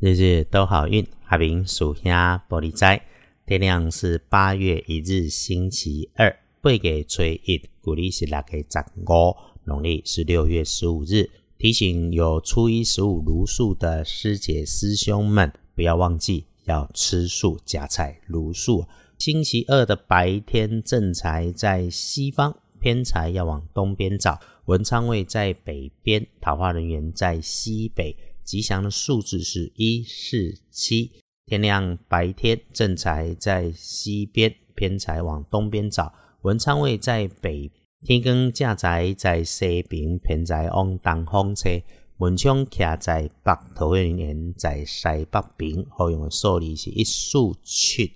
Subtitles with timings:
[0.00, 3.04] 日日都好运，阿明属下玻璃斋。
[3.44, 6.38] 天亮是八月一日，星期二。
[6.60, 11.28] 八月初一，古历是六月十五，农历是六月十五日。
[11.58, 18.86] 提醒有初一十五如素的师姐师兄们，不要忘记要吃素夹菜如素。
[19.18, 24.38] 星期二的白天，正财在西方，偏财要往东边找。
[24.66, 28.16] 文昌位在北边，桃花人员在西北。
[28.48, 31.12] 吉祥的数字是一四七。
[31.44, 36.14] 天亮白天，正财在西边，偏财往东边找。
[36.40, 37.70] 文昌位在北，
[38.06, 41.68] 天光正财在西边，偏财往东方车。
[42.16, 45.84] 文昌徛在北，桃花人在西北边。
[45.90, 48.14] 好用的数字是一四七。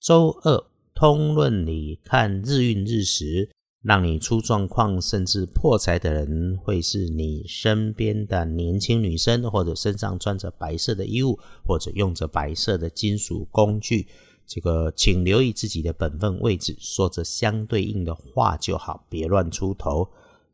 [0.00, 0.64] 周二
[0.94, 3.50] 通论里看日运日时。
[3.84, 14.08] 让你出状况甚至破财的人，会是你身边的年轻女生，或者身上穿着白色的衣物，或者用着白色的金属工具。
[14.46, 20.08] 这个，请留意自己的本分位置，说着相对应的话就好，别乱出头。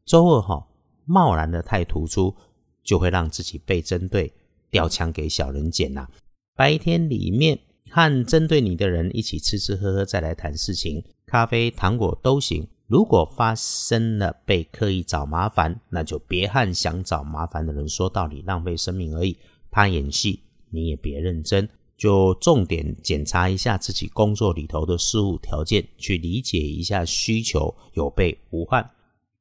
[0.04, 0.66] 周二哈，
[1.04, 2.34] 贸然的太突出，
[2.82, 4.32] 就会让自己被针对，
[4.70, 6.08] 掉枪给小人捡呐。
[6.56, 7.56] 白天里面
[7.88, 12.66] 和针对你的人一起吃吃喝喝，再来谈事情，咖啡、糖果都行。
[12.90, 19.38] 如果发生了被刻意找麻烦，那就别和想找麻烦的人说道理，浪费生命而已。
[19.70, 28.90] 他演戏，你也别认真，就重点检查一下自己工作里头的事物条件，去理解一下需求，有备无患。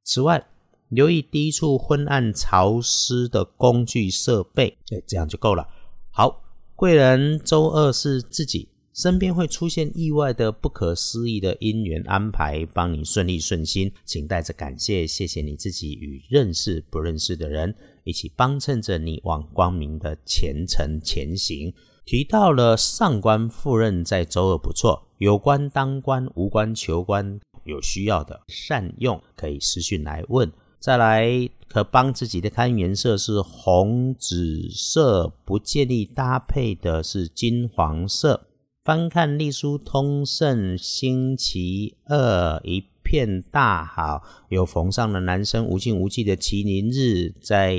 [0.04, 0.46] 此外，
[0.90, 5.68] 留意低处昏暗潮湿的工具设备，哎，这样就够了。
[6.12, 6.44] 好，
[6.76, 8.70] 贵人周二是自己。
[9.00, 21.74] 身边会出现意外的、不可思议的因缘安排，帮你顺利顺心，请带着感谢，谢谢你自己与认识不认识的人一起帮衬着你往光明的前程前行。
[22.04, 30.52] 提到了上官赴任在周二不错，有关当官、无关求官，有需要的善用可以私讯来问。
[30.78, 38.48] 再来，可帮自己的看颜色是红、紫色，不建议搭配的是金黄色。
[38.90, 47.78] 翻看隶书通胜星期二一片大好，有逢上了男生无尽无忌的麒麟日，在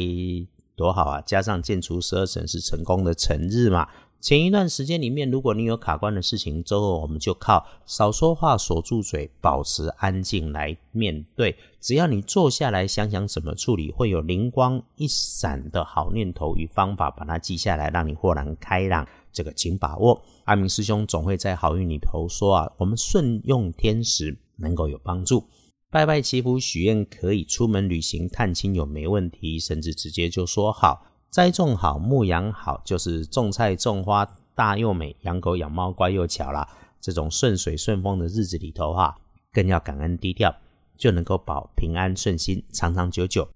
[0.77, 1.21] 多好啊！
[1.23, 3.89] 加上建除十二神是成功的辰日嘛。
[4.21, 11.57] 前一段时间里面，如果你有卡关的事情，周二我们就靠少说话、锁住嘴、保持安静来面对。
[11.81, 19.05] 只要你坐下来想想怎么处理，会有灵光一闪的好念头与方法，把它记下来，让你豁然开朗。
[19.33, 25.45] 这个请把握，阿明师兄总会在好运里头说啊，我们顺用天时能够有帮助。
[25.91, 31.05] 拜拜祈福许愿可以，出门旅行探亲有没问题，甚至直接就说好。
[31.31, 34.25] 栽种好，牧养好，就是种菜种花
[34.55, 36.69] 大又美，养狗养猫乖又巧啦。
[37.01, 39.17] 这种顺水顺风的日子里头哈，
[39.53, 40.55] 更要感恩低调，
[40.97, 43.49] 就能够保平安顺心，长长久久。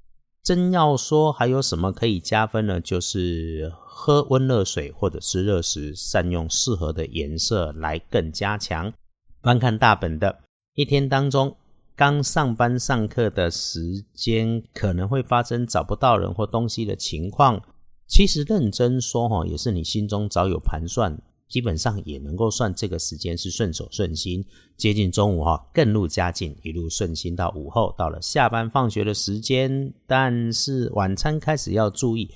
[0.45, 2.79] 真要说还有什么可以加分呢？
[2.79, 8.93] 就是喝温热水或者吃热食，善用适合的颜色来更加强。
[9.41, 10.41] 观看大本的
[10.75, 11.57] 一天当中，
[11.97, 17.63] 刚上班上课的时间可能会发生找不到人或东西的情况。
[18.07, 21.19] 其实认真说哈，也是你心中早有盘算。
[21.55, 24.45] 基本上也能够算这个时间是顺手顺心，
[24.77, 29.95] 接近中午哈，更入佳境，一路顺心到午后，到了下班放学的时间。
[30.05, 32.29] 但是晚餐开始要注意，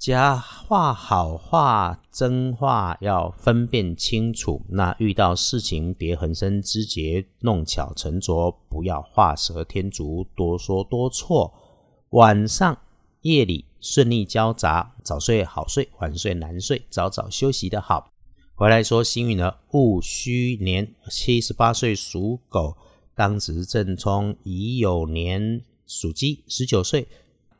[0.00, 4.60] 假话好话真话要分辨清楚。
[4.68, 11.54] 那遇到事情别横生枝节，弄巧成拙，不要画蛇添足，多说多错。
[12.08, 12.76] 晚上
[13.20, 18.09] 夜里顺利交杂，早睡好睡，晚睡难睡，早早休息的好。
[18.60, 22.76] 回来说幸运的戊戌年，七十八岁属狗，
[23.14, 27.08] 当值正冲乙酉年属鸡，十九岁，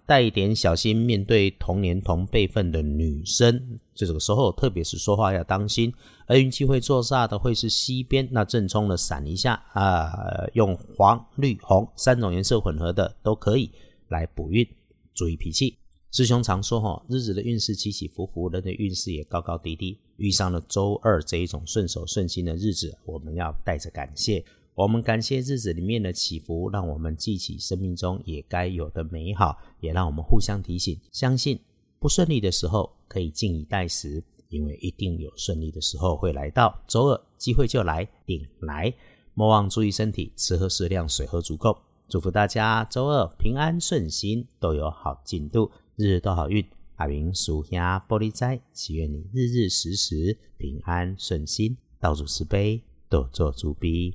[0.05, 5.91] 带一点小心面对同年同辈分的女生，这个时候特别是说话要当心。
[6.27, 10.13] 而运气会做煞的会是西边，那正冲的闪一下啊，
[10.53, 13.71] 用黄、绿、红三种颜色混合的都可以
[14.09, 14.69] 来补运，
[15.15, 15.79] 注意脾气。
[16.13, 19.97] 师兄常说哈，日子的运势起起伏伏，人的运势也高高低低。
[20.21, 24.45] 遇上了周二这一种顺手顺心的日子，我们要带着感谢。
[24.75, 31.59] 我们感谢日子里面的起伏，让我们记起生命中也该有的美好，也让我们互相提醒，相信
[31.99, 36.79] 不顺利的时候可以静以待时，因为一定有顺利的时候会来到。
[36.87, 38.93] 周二机会就来，顶来，
[39.33, 41.77] 莫忘注意身体，吃喝适量，水喝足够。
[42.09, 45.71] 祝福大家周二平安顺心，都有好进度。
[45.97, 46.65] 日日都好运，
[47.01, 54.15] 阿明属下玻璃斋，祈愿你日日时时平安顺心，道主慈悲，多做主逼。